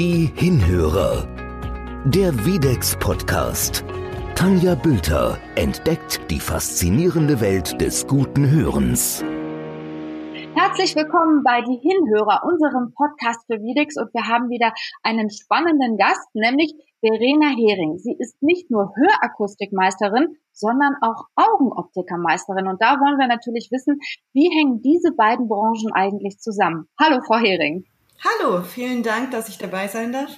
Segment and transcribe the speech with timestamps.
[0.00, 1.26] Die Hinhörer.
[2.04, 3.84] Der Videx Podcast.
[4.36, 9.24] Tanja Bülter entdeckt die faszinierende Welt des guten Hörens.
[10.54, 14.72] Herzlich willkommen bei Die Hinhörer, unserem Podcast für Videx und wir haben wieder
[15.02, 17.98] einen spannenden Gast, nämlich Verena Hering.
[17.98, 22.68] Sie ist nicht nur Hörakustikmeisterin, sondern auch Augenoptikermeisterin.
[22.68, 23.98] Und da wollen wir natürlich wissen,
[24.32, 26.86] wie hängen diese beiden Branchen eigentlich zusammen?
[27.00, 27.84] Hallo, Frau Hering.
[28.24, 30.30] Hallo, vielen Dank, dass ich dabei sein darf.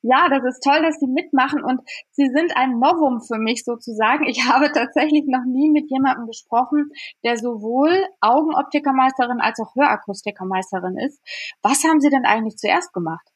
[0.00, 1.80] Ja, das ist toll, dass Sie mitmachen und
[2.12, 4.24] Sie sind ein Novum für mich sozusagen.
[4.24, 6.90] Ich habe tatsächlich noch nie mit jemandem gesprochen,
[7.24, 11.20] der sowohl Augenoptikermeisterin als auch Hörakustikermeisterin ist.
[11.62, 13.26] Was haben Sie denn eigentlich zuerst gemacht?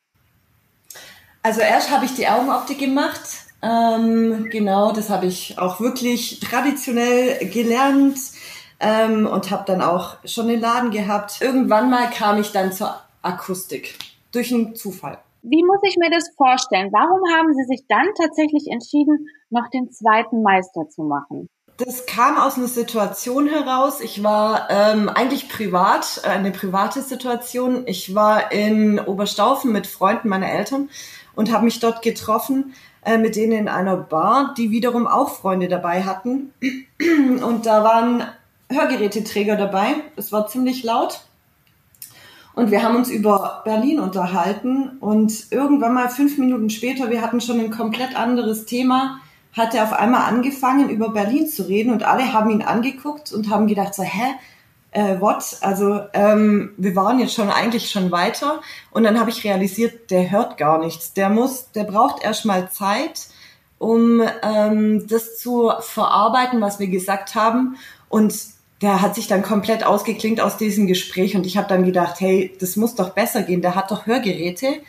[1.42, 3.20] Also erst habe ich die Augenoptik gemacht.
[3.62, 8.18] Ähm, genau, das habe ich auch wirklich traditionell gelernt
[8.78, 11.42] ähm, und habe dann auch schon den Laden gehabt.
[11.42, 13.98] Irgendwann mal kam ich dann zur Akustik.
[14.32, 15.18] Durch einen Zufall.
[15.42, 16.90] Wie muss ich mir das vorstellen?
[16.92, 21.48] Warum haben Sie sich dann tatsächlich entschieden, noch den zweiten Meister zu machen?
[21.78, 24.02] Das kam aus einer Situation heraus.
[24.02, 27.84] Ich war ähm, eigentlich privat, äh, eine private Situation.
[27.86, 30.90] Ich war in Oberstaufen mit Freunden meiner Eltern
[31.34, 35.68] und habe mich dort getroffen äh, mit denen in einer Bar, die wiederum auch Freunde
[35.68, 36.52] dabei hatten.
[37.42, 38.24] Und da waren
[38.68, 39.94] Hörgeräteträger dabei.
[40.16, 41.22] Es war ziemlich laut.
[42.54, 47.40] Und wir haben uns über Berlin unterhalten und irgendwann mal fünf Minuten später, wir hatten
[47.40, 49.20] schon ein komplett anderes Thema,
[49.52, 53.50] hat er auf einmal angefangen, über Berlin zu reden und alle haben ihn angeguckt und
[53.50, 54.34] haben gedacht so, hä,
[54.92, 55.58] äh, what?
[55.60, 60.30] Also ähm, wir waren jetzt schon eigentlich schon weiter und dann habe ich realisiert, der
[60.30, 61.14] hört gar nichts.
[61.14, 63.28] Der muss, der braucht erstmal Zeit,
[63.78, 67.76] um ähm, das zu verarbeiten, was wir gesagt haben
[68.08, 68.34] und
[68.82, 72.56] der hat sich dann komplett ausgeklingt aus diesem Gespräch und ich habe dann gedacht, hey,
[72.60, 73.60] das muss doch besser gehen.
[73.60, 74.80] Der hat doch Hörgeräte,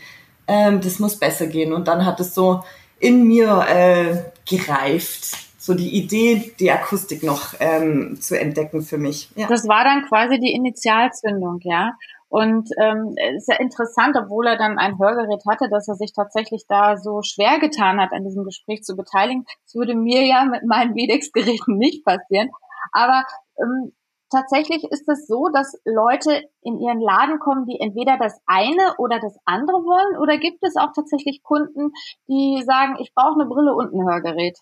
[0.47, 1.73] ähm, das muss besser gehen.
[1.73, 2.63] Und dann hat es so
[2.99, 4.17] in mir äh,
[4.49, 9.29] gereift, so die Idee, die Akustik noch ähm, zu entdecken für mich.
[9.35, 9.47] Ja.
[9.47, 11.93] Das war dann quasi die Initialzündung, ja.
[12.29, 16.63] Und ähm, ist ja interessant, obwohl er dann ein Hörgerät hatte, dass er sich tatsächlich
[16.65, 19.45] da so schwer getan hat, an diesem Gespräch zu beteiligen.
[19.65, 22.49] Das würde mir ja mit meinen Videx-Geräten nicht passieren.
[22.93, 23.25] Aber
[23.57, 23.93] ähm,
[24.31, 29.19] tatsächlich ist es so, dass Leute in ihren Laden kommen, die entweder das eine oder
[29.19, 30.17] das andere wollen?
[30.17, 31.91] Oder gibt es auch tatsächlich Kunden,
[32.27, 34.57] die sagen, ich brauche eine Brille und ein Hörgerät?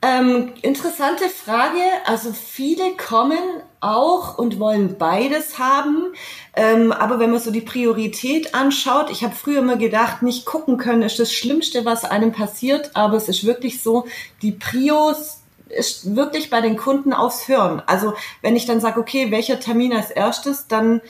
[0.00, 1.80] Ähm, interessante Frage.
[2.04, 3.38] Also viele kommen
[3.80, 6.12] auch und wollen beides haben.
[6.54, 10.76] Ähm, aber wenn man so die Priorität anschaut, ich habe früher immer gedacht, nicht gucken
[10.76, 12.92] können ist das Schlimmste, was einem passiert.
[12.94, 14.06] Aber es ist wirklich so,
[14.40, 15.40] die Prios
[15.70, 17.82] ist wirklich bei den Kunden aufs Hören.
[17.86, 21.00] Also wenn ich dann sage, okay, welcher Termin als erstes, dann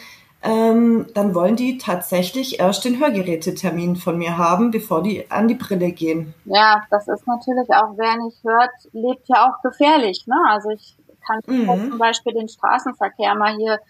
[0.41, 5.57] ähm, dann wollen die tatsächlich erst den Hörgerätetermin von mir haben, bevor die an die
[5.57, 6.33] Brille gehen.
[6.45, 10.27] Ja, das ist natürlich auch, wer nicht hört, lebt ja auch gefährlich.
[10.29, 10.37] Ne?
[10.49, 10.97] Also ich
[11.27, 11.91] kann mhm.
[11.91, 13.81] zum Beispiel den Straßenverkehr mal hier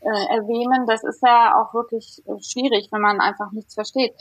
[0.00, 0.86] äh, erwähnen.
[0.86, 4.14] Das ist ja auch wirklich äh, schwierig, wenn man einfach nichts versteht.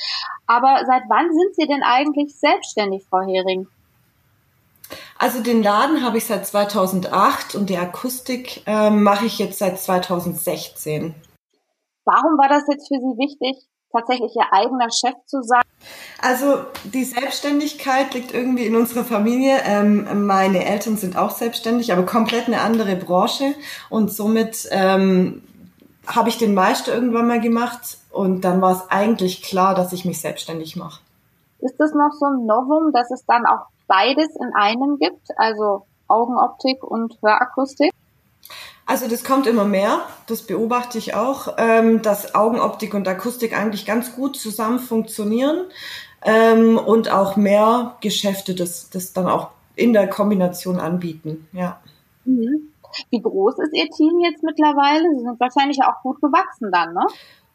[0.48, 3.68] Aber seit wann sind Sie denn eigentlich selbstständig, Frau Hering?
[5.18, 9.80] Also den Laden habe ich seit 2008 und die Akustik äh, mache ich jetzt seit
[9.80, 11.16] 2016.
[12.04, 15.62] Warum war das jetzt für Sie wichtig, tatsächlich Ihr eigener Chef zu sein?
[16.22, 19.60] Also die Selbstständigkeit liegt irgendwie in unserer Familie.
[19.66, 23.56] Ähm, meine Eltern sind auch selbstständig, aber komplett eine andere Branche
[23.90, 25.44] und somit ähm,
[26.08, 30.06] habe ich den Meister irgendwann mal gemacht und dann war es eigentlich klar, dass ich
[30.06, 31.02] mich selbstständig mache.
[31.60, 35.86] Ist das noch so ein Novum, dass es dann auch beides in einem gibt, also
[36.08, 37.92] Augenoptik und Hörakustik?
[38.86, 43.86] Also das kommt immer mehr, das beobachte ich auch, ähm, dass Augenoptik und Akustik eigentlich
[43.86, 45.66] ganz gut zusammen funktionieren
[46.22, 51.48] ähm, und auch mehr Geschäfte das, das dann auch in der Kombination anbieten.
[51.52, 51.80] Ja.
[52.26, 52.72] Mhm.
[53.10, 55.10] Wie groß ist Ihr Team jetzt mittlerweile?
[55.18, 57.06] Sie sind wahrscheinlich auch gut gewachsen dann, ne?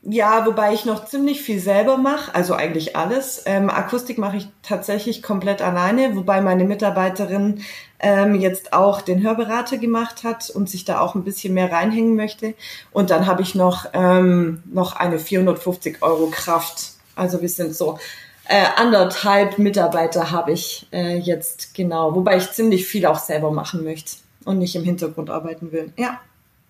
[0.02, 3.43] Ja, wobei ich noch ziemlich viel selber mache, also eigentlich alles.
[3.44, 7.62] Ähm, Akustik mache ich tatsächlich komplett alleine, wobei meine Mitarbeiterin
[7.99, 12.17] ähm, jetzt auch den Hörberater gemacht hat und sich da auch ein bisschen mehr reinhängen
[12.17, 12.55] möchte.
[12.93, 16.93] Und dann habe ich noch, ähm, noch eine 450 Euro Kraft.
[17.14, 17.99] Also wir sind so
[18.46, 23.85] äh, anderthalb Mitarbeiter habe ich äh, jetzt genau, wobei ich ziemlich viel auch selber machen
[23.85, 25.93] möchte und nicht im Hintergrund arbeiten will.
[25.96, 26.20] Ja.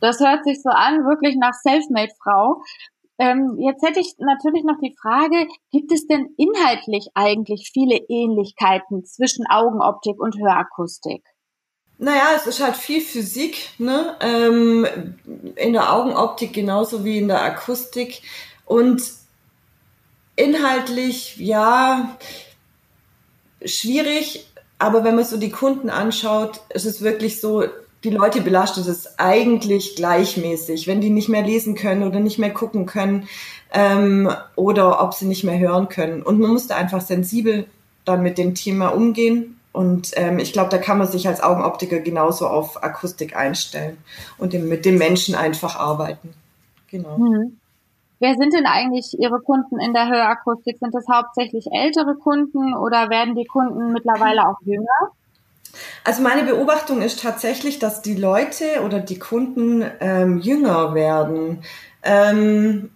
[0.00, 2.62] Das hört sich so an, wirklich nach Selfmade-Frau.
[3.20, 9.04] Ähm, jetzt hätte ich natürlich noch die Frage, gibt es denn inhaltlich eigentlich viele Ähnlichkeiten
[9.04, 11.22] zwischen Augenoptik und Hörakustik?
[11.98, 14.16] Naja, es ist halt viel Physik, ne?
[14.20, 14.86] Ähm,
[15.54, 18.22] in der Augenoptik genauso wie in der Akustik.
[18.64, 19.02] Und
[20.34, 22.16] inhaltlich, ja,
[23.62, 27.64] schwierig, aber wenn man so die Kunden anschaut, ist es wirklich so,
[28.04, 32.52] die Leute belastet es eigentlich gleichmäßig, wenn die nicht mehr lesen können oder nicht mehr
[32.52, 33.28] gucken können
[33.72, 36.22] ähm, oder ob sie nicht mehr hören können.
[36.22, 37.66] Und man muss da einfach sensibel
[38.04, 39.60] dann mit dem Thema umgehen.
[39.72, 43.98] Und ähm, ich glaube, da kann man sich als Augenoptiker genauso auf Akustik einstellen
[44.38, 46.34] und mit dem Menschen einfach arbeiten.
[46.90, 47.18] Genau.
[47.18, 47.58] Mhm.
[48.18, 50.78] Wer sind denn eigentlich Ihre Kunden in der Hörakustik?
[50.78, 55.12] Sind das hauptsächlich ältere Kunden oder werden die Kunden mittlerweile auch jünger?
[56.04, 61.62] Also meine Beobachtung ist tatsächlich, dass die Leute oder die Kunden ähm, jünger werden.
[62.02, 62.90] Ähm,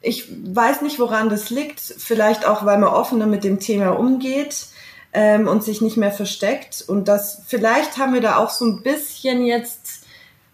[0.00, 1.80] ich weiß nicht, woran das liegt.
[1.80, 4.66] Vielleicht auch, weil man offener mit dem Thema umgeht
[5.12, 6.84] ähm, und sich nicht mehr versteckt.
[6.86, 10.06] Und das vielleicht haben wir da auch so ein bisschen jetzt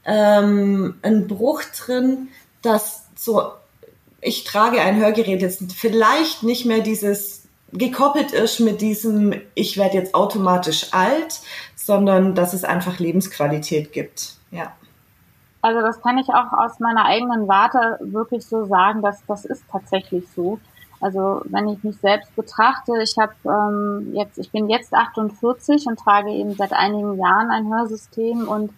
[0.04, 2.28] ähm, einen Bruch drin,
[2.62, 3.52] dass so
[4.20, 7.43] ich trage ein Hörgerät jetzt vielleicht nicht mehr dieses
[7.74, 11.40] gekoppelt ist mit diesem, ich werde jetzt automatisch alt,
[11.74, 14.36] sondern dass es einfach Lebensqualität gibt.
[14.50, 14.72] Ja.
[15.60, 19.64] Also das kann ich auch aus meiner eigenen Warte wirklich so sagen, dass das ist
[19.70, 20.60] tatsächlich so.
[21.00, 25.98] Also wenn ich mich selbst betrachte, ich habe ähm, jetzt, ich bin jetzt 48 und
[25.98, 28.72] trage eben seit einigen Jahren ein Hörsystem und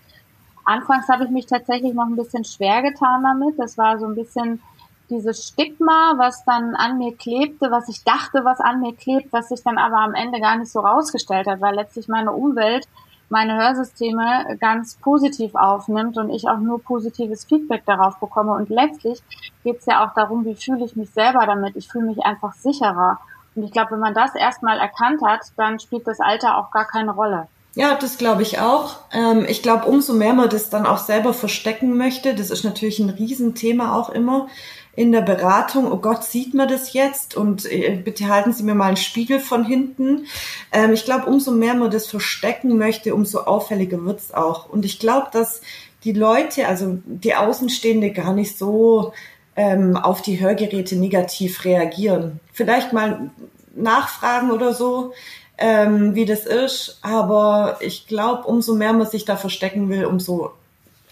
[0.64, 3.58] anfangs habe ich mich tatsächlich noch ein bisschen schwer getan damit.
[3.58, 4.62] Das war so ein bisschen
[5.10, 9.48] dieses Stigma, was dann an mir klebte, was ich dachte, was an mir klebt, was
[9.48, 12.86] sich dann aber am Ende gar nicht so rausgestellt hat, weil letztlich meine Umwelt
[13.28, 18.52] meine Hörsysteme ganz positiv aufnimmt und ich auch nur positives Feedback darauf bekomme.
[18.52, 19.22] Und letztlich
[19.64, 21.76] geht es ja auch darum, wie fühle ich mich selber damit.
[21.76, 23.18] Ich fühle mich einfach sicherer.
[23.54, 26.84] Und ich glaube, wenn man das erstmal erkannt hat, dann spielt das Alter auch gar
[26.84, 27.48] keine Rolle.
[27.76, 29.00] Ja, das glaube ich auch.
[29.12, 33.00] Ähm, ich glaube, umso mehr man das dann auch selber verstecken möchte, das ist natürlich
[33.00, 34.48] ein Riesenthema auch immer,
[34.94, 37.36] in der Beratung, oh Gott, sieht man das jetzt?
[37.36, 40.24] Und äh, bitte halten Sie mir mal einen Spiegel von hinten.
[40.72, 44.70] Ähm, ich glaube, umso mehr man das verstecken möchte, umso auffälliger wird's auch.
[44.70, 45.60] Und ich glaube, dass
[46.04, 49.12] die Leute, also die Außenstehende, gar nicht so
[49.54, 52.40] ähm, auf die Hörgeräte negativ reagieren.
[52.54, 53.30] Vielleicht mal
[53.74, 55.12] nachfragen oder so,
[55.58, 56.98] ähm, wie das ist.
[57.02, 60.52] Aber ich glaube, umso mehr man sich da verstecken will, umso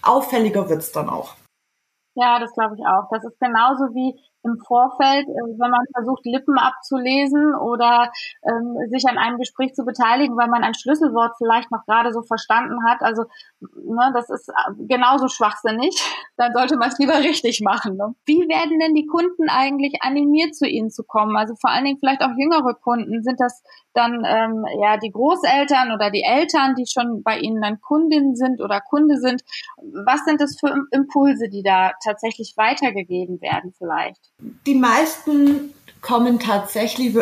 [0.02, 1.34] auffälliger wird's dann auch.
[2.14, 3.08] Ja, das glaube ich auch.
[3.10, 8.12] Das ist genauso wie im Vorfeld, äh, wenn man versucht, Lippen abzulesen oder
[8.44, 12.22] ähm, sich an einem Gespräch zu beteiligen, weil man ein Schlüsselwort vielleicht noch gerade so
[12.22, 13.00] verstanden hat.
[13.00, 13.24] Also
[13.60, 15.94] ne, das ist äh, genauso schwachsinnig.
[16.36, 17.96] Dann sollte man es lieber richtig machen.
[17.96, 18.14] Ne?
[18.26, 21.36] Wie werden denn die Kunden eigentlich animiert, zu Ihnen zu kommen?
[21.36, 23.22] Also vor allen Dingen vielleicht auch jüngere Kunden.
[23.22, 23.62] Sind das
[23.94, 28.60] dann ähm, ja die Großeltern oder die Eltern, die schon bei Ihnen dann Kundin sind
[28.60, 29.42] oder Kunde sind?
[30.04, 34.33] Was sind das für Impulse, die da tatsächlich weitergegeben werden vielleicht?
[34.66, 37.16] Die meisten kommen tatsächlich,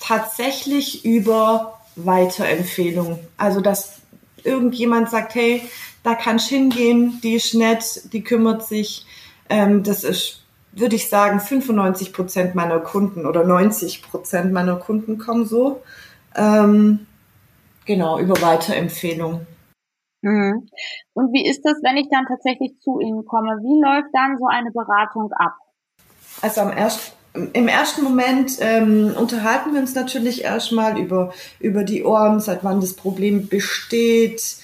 [0.00, 3.18] tatsächlich über Weiterempfehlungen.
[3.36, 4.00] Also, dass
[4.42, 5.62] irgendjemand sagt, hey,
[6.02, 9.06] da kannst hingehen, die ist nett, die kümmert sich.
[9.48, 10.42] Ähm, das ist,
[10.72, 15.82] würde ich sagen, 95 Prozent meiner Kunden oder 90 Prozent meiner Kunden kommen so.
[16.36, 17.06] Ähm,
[17.86, 19.46] genau, über Weiterempfehlungen.
[20.22, 20.68] Mhm.
[21.12, 23.58] Und wie ist das, wenn ich dann tatsächlich zu Ihnen komme?
[23.62, 25.54] Wie läuft dann so eine Beratung ab?
[26.42, 27.14] Also am ersten
[27.52, 32.80] im ersten Moment ähm, unterhalten wir uns natürlich erstmal über, über die Ohren, seit wann
[32.80, 34.56] das Problem besteht,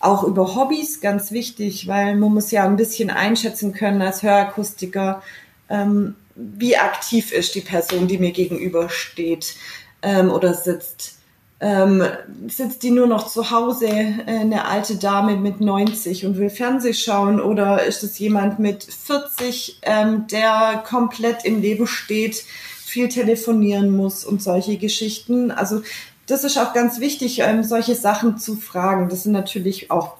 [0.00, 5.22] auch über Hobbys, ganz wichtig, weil man muss ja ein bisschen einschätzen können als Hörakustiker,
[5.70, 9.54] ähm, wie aktiv ist die Person, die mir gegenüber steht
[10.02, 11.19] ähm, oder sitzt.
[11.62, 12.02] Ähm,
[12.48, 16.94] sitzt die nur noch zu Hause, äh, eine alte Dame mit 90 und will Fernseh
[16.94, 22.44] schauen oder ist es jemand mit 40, ähm, der komplett im Leben steht,
[22.82, 25.50] viel telefonieren muss und solche Geschichten.
[25.50, 25.82] Also
[26.26, 29.08] das ist auch ganz wichtig, ähm, solche Sachen zu fragen.
[29.08, 30.16] Das sind natürlich auch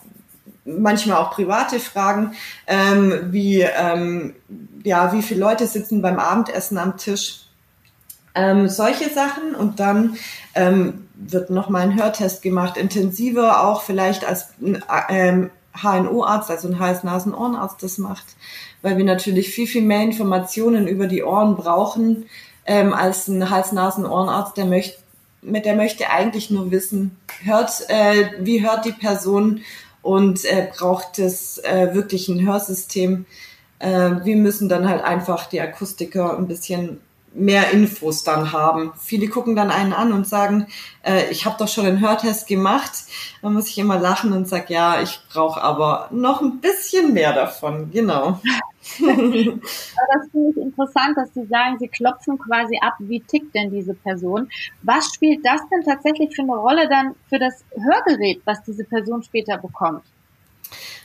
[0.64, 2.34] manchmal auch private Fragen,
[2.66, 4.34] ähm, wie ähm,
[4.84, 7.46] ja, wie viele Leute sitzen beim Abendessen am Tisch.
[8.34, 10.16] Ähm, solche Sachen und dann
[10.54, 14.48] ähm, wird nochmal ein Hörtest gemacht, intensiver auch vielleicht als
[15.08, 18.24] ähm, HNO-Arzt, also ein Hals-Nasen-Ohrenarzt das macht,
[18.82, 22.26] weil wir natürlich viel, viel mehr Informationen über die Ohren brauchen
[22.66, 24.98] ähm, als ein Hals-Nasen-Ohrenarzt, der möchte,
[25.42, 29.60] der möchte eigentlich nur wissen, hört, äh, wie hört die Person
[30.02, 33.26] und äh, braucht es äh, wirklich ein Hörsystem.
[33.78, 37.00] Äh, wir müssen dann halt einfach die Akustiker ein bisschen
[37.32, 38.92] mehr Infos dann haben.
[38.98, 40.66] Viele gucken dann einen an und sagen,
[41.02, 42.90] äh, ich habe doch schon einen Hörtest gemacht.
[43.42, 47.32] Dann muss ich immer lachen und sage, ja, ich brauche aber noch ein bisschen mehr
[47.32, 47.90] davon.
[47.92, 48.40] Genau.
[48.82, 49.00] das
[50.32, 54.48] finde ich interessant, dass Sie sagen, Sie klopfen quasi ab, wie tickt denn diese Person.
[54.82, 59.22] Was spielt das denn tatsächlich für eine Rolle dann für das Hörgerät, was diese Person
[59.22, 60.02] später bekommt?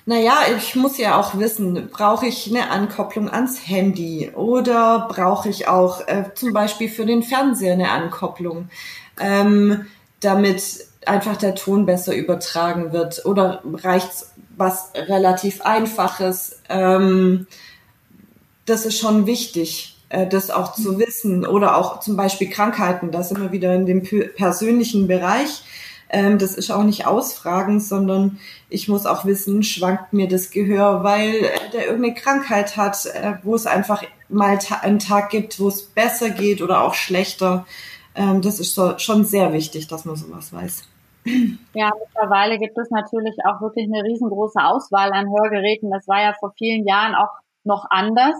[0.08, 5.68] Naja, ich muss ja auch wissen, brauche ich eine Ankopplung ans Handy oder brauche ich
[5.68, 8.70] auch äh, zum Beispiel für den Fernseher eine Ankopplung,
[9.20, 9.88] ähm,
[10.20, 13.26] damit einfach der Ton besser übertragen wird?
[13.26, 16.62] Oder reicht was relativ Einfaches.
[16.70, 17.48] Ähm,
[18.68, 21.48] das ist schon wichtig, äh, das auch zu wissen.
[21.48, 24.04] Oder auch zum Beispiel Krankheiten, das immer wieder in dem
[24.36, 25.64] persönlichen Bereich
[26.38, 31.36] das ist auch nicht ausfragen, sondern ich muss auch wissen, schwankt mir das Gehör, weil
[31.36, 35.84] äh, der irgendeine Krankheit hat, äh, wo es einfach mal einen Tag gibt, wo es
[35.84, 37.66] besser geht oder auch schlechter.
[38.16, 40.84] Ähm, das ist schon sehr wichtig, dass man sowas weiß.
[41.74, 45.90] Ja, mittlerweile gibt es natürlich auch wirklich eine riesengroße Auswahl an Hörgeräten.
[45.90, 47.32] Das war ja vor vielen Jahren auch
[47.64, 48.36] noch anders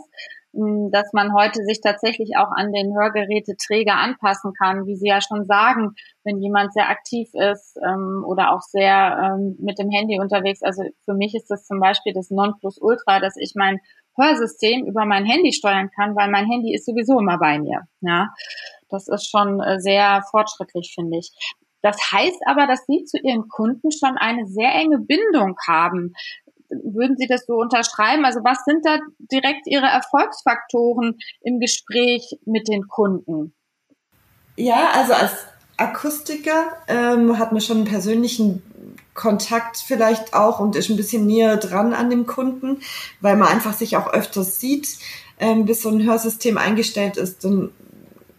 [0.92, 5.46] dass man heute sich tatsächlich auch an den Hörgeräteträger anpassen kann, wie Sie ja schon
[5.46, 10.62] sagen, wenn jemand sehr aktiv ist ähm, oder auch sehr ähm, mit dem Handy unterwegs.
[10.64, 13.80] Also für mich ist das zum Beispiel das Nonplusultra, dass ich mein
[14.18, 17.82] Hörsystem über mein Handy steuern kann, weil mein Handy ist sowieso immer bei mir.
[18.02, 18.30] Ja,
[18.90, 21.32] das ist schon äh, sehr fortschrittlich, finde ich.
[21.82, 26.14] Das heißt aber, dass Sie zu Ihren Kunden schon eine sehr enge Bindung haben
[26.84, 28.26] würden Sie das so unterschreiben?
[28.26, 29.00] Also was sind da
[29.32, 33.54] direkt Ihre Erfolgsfaktoren im Gespräch mit den Kunden?
[34.58, 35.32] Ja, also als
[35.78, 38.64] Akustiker ähm, hat man schon einen persönlichen
[39.14, 42.82] Kontakt vielleicht auch und ist ein bisschen näher dran an dem Kunden,
[43.22, 44.98] weil man einfach sich auch öfters sieht,
[45.40, 47.44] ähm, bis so ein Hörsystem eingestellt ist.
[47.44, 47.72] Dann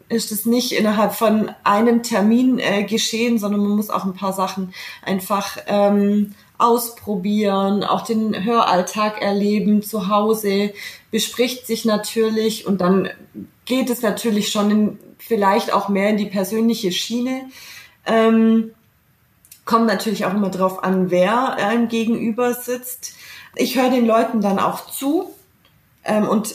[0.09, 4.33] ist es nicht innerhalb von einem Termin äh, geschehen, sondern man muss auch ein paar
[4.33, 4.73] Sachen
[5.03, 10.73] einfach ähm, ausprobieren, auch den Höralltag erleben zu Hause,
[11.11, 13.09] bespricht sich natürlich und dann
[13.65, 17.43] geht es natürlich schon in, vielleicht auch mehr in die persönliche Schiene.
[18.07, 18.71] Ähm,
[19.65, 23.15] kommt natürlich auch immer drauf an, wer einem gegenüber sitzt.
[23.57, 25.35] Ich höre den Leuten dann auch zu
[26.05, 26.55] ähm, und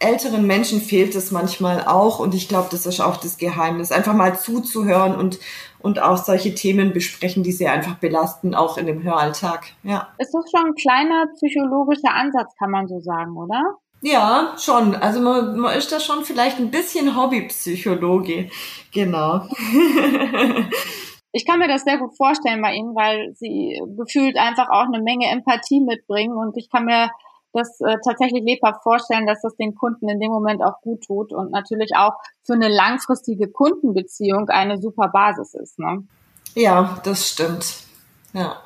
[0.00, 4.14] älteren Menschen fehlt es manchmal auch und ich glaube, das ist auch das Geheimnis, einfach
[4.14, 5.38] mal zuzuhören und
[5.82, 9.68] und auch solche Themen besprechen, die sie einfach belasten, auch in dem Höralltag.
[9.82, 10.08] Ja.
[10.18, 13.76] Ist das schon ein kleiner psychologischer Ansatz, kann man so sagen, oder?
[14.02, 14.94] Ja, schon.
[14.94, 18.50] Also man, man ist da schon vielleicht ein bisschen Hobbypsychologe.
[18.92, 19.46] Genau.
[21.32, 25.02] ich kann mir das sehr gut vorstellen bei Ihnen, weil Sie gefühlt einfach auch eine
[25.02, 27.10] Menge Empathie mitbringen und ich kann mir
[27.52, 31.32] das äh, tatsächlich lebhaft vorstellen, dass das den Kunden in dem Moment auch gut tut
[31.32, 32.14] und natürlich auch
[32.44, 35.78] für eine langfristige Kundenbeziehung eine super Basis ist.
[35.78, 36.04] Ne?
[36.54, 37.84] Ja, das stimmt.
[38.32, 38.56] Ja.